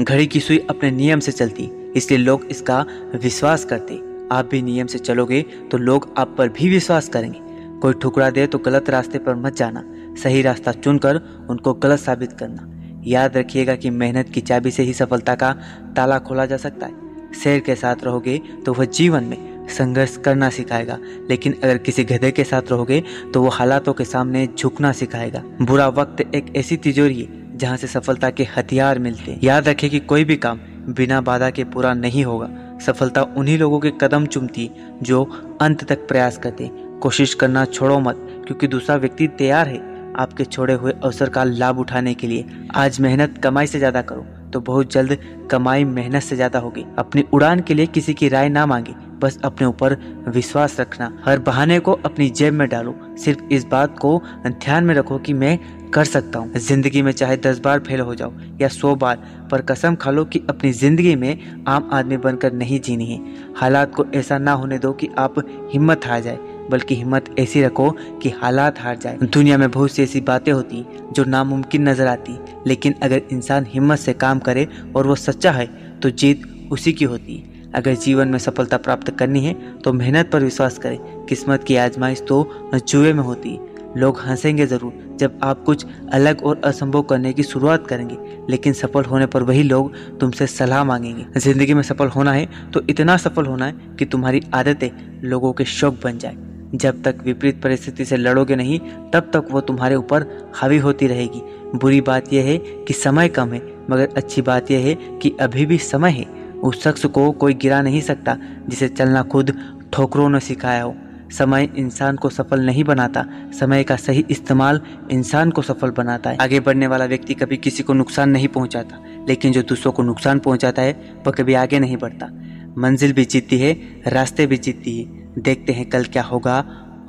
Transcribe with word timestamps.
घड़ी 0.00 0.26
की 0.26 0.40
सुई 0.40 0.58
अपने 0.70 0.90
नियम 0.90 1.20
से 1.20 1.32
चलती, 1.32 1.70
इसलिए 1.96 2.18
लोग 2.18 2.46
इसका 2.50 2.84
विश्वास 3.14 3.64
करते। 3.64 4.00
आप 4.32 4.48
भी 4.50 4.60
नियम 4.62 4.86
से 4.86 4.98
चलोगे 4.98 5.40
तो 5.70 5.78
लोग 5.78 6.12
आप 6.18 6.34
पर 6.38 6.48
भी 6.48 6.68
विश्वास 6.70 7.08
करेंगे। 7.08 7.40
कोई 7.80 7.92
ठुकरा 7.92 8.30
दे 8.30 8.46
तो 8.46 8.58
गलत 8.58 8.90
रास्ते 8.90 9.18
पर 9.18 9.34
मत 9.36 9.56
जाना, 9.56 9.82
सही 10.22 10.42
रास्ता 10.42 10.72
चुनकर 10.74 11.20
उनको 11.50 11.72
गलत 11.74 12.00
साबित 12.00 12.32
करना। 12.32 12.66
याद 13.06 13.36
रखिएगा 13.36 13.74
कि 13.76 13.90
मेहनत 13.90 14.28
की 14.28 14.40
चाबी 14.40 14.70
से 14.70 14.82
ही 14.82 14.92
सफलता 14.94 15.34
का 15.34 15.52
ताला 15.96 16.18
खोला 16.20 16.46
जा 16.46 16.56
सकता 16.56 16.86
है। 16.86 17.32
शेर 17.34 17.60
के 17.60 17.74
साथ 17.74 18.04
रहोगे 18.04 18.40
तो 18.66 18.72
वह 18.74 18.84
जीवन 18.86 19.24
में 19.24 19.66
संघर्ष 19.68 20.16
करना 20.16 20.48
सिखाएगा, 20.50 20.98
लेकिन 21.30 21.54
अगर 21.54 21.78
किसी 21.78 22.04
गधे 22.04 22.30
के 22.30 22.44
साथ 22.44 22.70
रहोगे 22.70 23.02
तो 23.34 23.42
वो 23.42 23.48
हालातों 23.50 23.92
के 23.92 24.04
सामने 24.04 24.48
झुकना 24.48 24.92
सिखाएगा। 24.92 25.42
बुरा 25.62 25.88
वक्त 25.90 26.20
एक 26.34 26.56
ऐसी 26.56 26.76
तिजोरी 26.78 27.20
है 27.20 27.39
जहाँ 27.60 27.76
से 27.76 27.86
सफलता 27.86 28.30
के 28.30 28.44
हथियार 28.56 28.98
मिलते। 28.98 29.38
याद 29.42 29.68
रखे 29.68 29.88
कि 29.88 29.98
कोई 30.00 30.24
भी 30.24 30.36
काम 30.36 30.60
बिना 30.88 31.20
बाधा 31.20 31.50
के 31.50 31.64
पूरा 31.64 31.92
नहीं 31.94 32.24
होगा। 32.24 32.48
सफलता 32.82 33.22
उन्हीं 33.36 33.58
लोगों 33.58 33.80
के 33.80 33.90
कदम 34.00 34.26
चुमती, 34.26 34.70
जो 35.02 35.22
अंत 35.60 35.84
तक 35.84 36.06
प्रयास 36.08 36.38
करते। 36.38 36.70
कोशिश 37.02 37.34
करना 37.34 37.64
छोड़ो 37.64 37.98
मत, 38.00 38.26
क्योंकि 38.46 38.66
दूसरा 38.66 38.96
व्यक्ति 38.96 39.26
तैयार 39.38 39.68
है 39.68 39.88
आपके 40.14 40.44
छोड़े 40.44 40.74
हुए 40.74 40.92
अवसर 41.04 41.28
का 41.28 41.44
लाभ 41.44 41.78
उठाने 41.78 42.14
के 42.14 42.26
लिए। 42.26 42.44
आज 42.74 43.00
मेहनत 43.00 43.38
कमाई 43.38 43.66
से 43.66 43.78
ज़्यादा 43.78 44.02
करो। 44.02 44.26
तो 44.52 44.60
बहुत 44.60 44.92
जल्द 44.92 45.16
कमाई 45.50 45.84
मेहनत 45.84 46.22
से 46.22 46.36
ज़्यादा 46.36 46.58
होगी। 46.58 46.84
अपनी 46.98 47.24
उड़ान 47.34 47.60
के 47.60 47.74
लिए 47.74 47.86
किसी 47.88 48.14
की 48.14 48.28
राय 48.28 48.48
ना 48.48 48.66
मांगे, 48.66 48.94
बस 49.20 49.38
अपने 49.44 49.66
ऊपर 49.66 49.96
विश्वास 50.28 50.78
रखना। 50.80 51.10
हर 51.24 51.38
बहाने 51.38 51.78
को 51.78 51.92
अपनी 52.04 52.28
जेब 52.30 52.54
में 52.54 52.68
डालो। 52.68 52.94
सिर्फ़ 53.18 53.42
इस 53.52 53.64
बात 53.66 53.98
को 53.98 54.20
ध्यान 54.46 54.84
में 54.84 54.94
रखो 54.94 55.18
कि 55.18 55.32
मैं 55.34 55.58
कर 55.90 56.04
सकता 56.04 56.38
हूँ। 56.38 56.58
ज़िंदगी 56.58 57.02
में 57.02 57.10
चाहे 57.12 57.36
दस 57.36 57.58
बार 57.58 57.80
फेल 57.80 58.00
हो 58.00 58.14
जाओ 58.14 58.32
या 58.60 58.68
सौ 58.68 58.94
बार, 58.94 59.16
पर 59.50 59.62
कसम 59.62 59.94
खा 59.94 60.10
लो 60.10 60.24
कि 60.24 60.42
अपनी 60.50 60.70
ज़िंदगी 60.72 61.14
में 61.16 61.64
आम 61.68 61.88
आदमी 61.92 62.16
बनकर 62.18 62.52
नहीं 62.52 62.80
जीनी 62.80 63.06
है। 63.06 63.18
हालात 63.56 63.94
को 63.94 64.04
ऐसा 64.14 64.38
ना 64.38 64.52
होने 64.52 64.78
दो 64.78 64.92
कि 64.92 65.08
आप 65.18 65.34
हिम्मत 65.72 66.06
हार 66.06 66.20
जाए, 66.20 66.38
बल्कि 66.70 66.94
हिम्मत 66.94 67.34
ऐसी 67.38 67.62
रखो 67.62 67.90
कि 68.22 68.30
हालात 68.32 68.80
हार 68.80 68.96
जाए। 68.96 69.18
दुनिया 69.24 69.58
में 69.58 69.70
बहुत 69.70 69.90
सी 69.90 70.02
ऐसी 70.02 70.20
बातें 70.22 70.52
होती 70.52 70.84
जो 71.12 71.24
नामुमकिन 71.24 71.88
नज़र 71.88 72.06
आती 72.06 72.38
लेकिन 72.66 72.94
अगर 73.02 73.22
इंसान 73.32 73.66
हिम्मत 73.68 73.98
से 73.98 74.12
काम 74.14 74.38
करे 74.40 74.66
और 74.96 75.06
वो 75.06 75.14
सच्चा 75.16 75.52
है 75.52 75.66
तो 76.00 76.10
जीत 76.12 76.42
उसी 76.72 76.92
की 76.92 77.04
होती 77.04 77.36
है। 77.36 77.58
अगर 77.74 77.94
जीवन 77.96 78.28
में 78.28 78.38
सफलता 78.38 78.76
प्राप्त 78.78 79.10
करनी 79.10 79.44
है 79.44 79.54
तो 79.78 79.92
मेहनत 79.92 80.30
पर 80.32 80.42
विश्वास 80.42 80.78
करें। 80.78 80.98
किस्मत 81.26 81.64
की 81.64 81.76
आजमाइश 81.78 82.22
तो 82.28 82.46
जुए 82.76 83.12
में 83.12 83.22
होती 83.22 83.50
है। 83.50 83.68
लोग 83.96 84.18
हंसेंगे 84.20 84.66
ज़रूर 84.66 85.16
जब 85.20 85.38
आप 85.42 85.62
कुछ 85.64 85.84
अलग 86.12 86.42
और 86.42 86.60
असंभव 86.64 87.02
करने 87.02 87.32
की 87.32 87.42
शुरुआत 87.42 87.86
करेंगे, 87.86 88.16
लेकिन 88.50 88.72
सफल 88.72 89.04
होने 89.04 89.26
पर 89.26 89.42
वही 89.42 89.62
लोग 89.62 89.94
तुमसे 90.20 90.46
सलाह 90.48 90.84
मांगेंगे। 90.84 91.40
ज़िंदगी 91.40 91.74
में 91.74 91.82
सफल 91.82 92.08
होना 92.08 92.32
है 92.32 92.46
तो 92.72 92.82
इतना 92.90 93.16
सफल 93.18 93.46
होना 93.46 93.66
है 93.66 93.96
कि 93.98 94.04
तुम्हारी 94.04 94.42
आदतें 94.54 94.90
लोगों 95.24 95.52
के 95.52 95.64
शौक 95.66 96.00
बन 96.04 96.18
जाए। 96.18 96.36
जब 96.74 97.02
तक 97.02 97.16
विपरीत 97.24 97.62
परिस्थिति 97.62 98.04
से 98.04 98.16
लड़ोगे 98.16 98.56
नहीं, 98.56 98.78
तब 99.12 99.30
तक 99.32 99.48
वो 99.50 99.60
तुम्हारे 99.60 99.94
ऊपर 99.94 100.26
हावी 100.54 100.78
होती 100.78 101.06
रहेगी। 101.06 101.42
बुरी 101.74 102.00
बात 102.00 102.32
यह 102.32 102.44
है 102.44 102.58
कि 102.58 102.92
समय 102.92 103.28
कम 103.28 103.52
है, 103.52 103.62
मगर 103.90 104.08
अच्छी 104.16 104.42
बात 104.42 104.70
यह 104.70 104.78
है 104.78 104.94
कि 104.94 105.36
अभी 105.40 105.66
भी 105.66 105.78
समय 105.78 106.10
है। 106.10 106.24
उस 106.60 106.82
शख्स 106.82 107.04
को 107.04 107.30
कोई 107.30 107.54
गिरा 107.54 107.82
नहीं 107.82 108.00
सकता 108.00 108.36
जिसे 108.68 108.88
चलना 108.88 109.22
खुद 109.22 109.56
ठोकरों 109.92 110.28
ने 110.28 110.40
सिखाया 110.40 110.82
हो। 110.82 110.94
समय 111.30 111.68
इंसान 111.76 112.16
को 112.16 112.28
सफल 112.28 112.60
नहीं 112.60 112.84
बनाता, 112.84 113.24
समय 113.60 113.84
का 113.84 113.96
सही 113.96 114.24
इस्तेमाल 114.30 114.80
इंसान 115.10 115.50
को 115.50 115.62
सफल 115.62 115.90
बनाता 115.90 116.30
है। 116.30 116.36
आगे 116.36 116.60
बढ़ने 116.60 116.86
वाला 116.86 117.04
व्यक्ति 117.04 117.34
कभी 117.34 117.56
किसी 117.56 117.82
को 117.82 117.92
नुकसान 117.92 118.30
नहीं 118.30 118.48
पहुंचाता, 118.48 119.04
लेकिन 119.28 119.52
जो 119.52 119.62
दूसरों 119.62 119.92
को 119.92 120.02
नुकसान 120.02 120.38
पहुंचाता 120.38 120.82
है, 120.82 121.14
वह 121.26 121.32
कभी 121.32 121.54
आगे 121.54 121.78
नहीं 121.78 121.96
बढ़ता। 121.96 122.30
मंजिल 122.78 123.12
भी 123.12 123.24
जीतती 123.24 123.58
है, 123.58 124.02
रास्ते 124.06 124.46
भी 124.46 124.56
जीतती 124.56 124.98
है। 124.98 125.04
देखते 125.42 125.72
हैं 125.72 125.88
कल 125.88 126.04
क्या 126.04 126.22
होगा, 126.22 126.64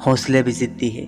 हौसले 0.05 0.43
भी 0.43 0.51
जीतती 0.51 0.89
है। 0.89 1.05